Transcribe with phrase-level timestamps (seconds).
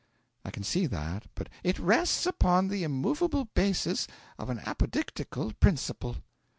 [0.43, 4.07] 'I can see that, but' 'It rests upon the immovable basis
[4.39, 6.15] of an Apodictical Principle.'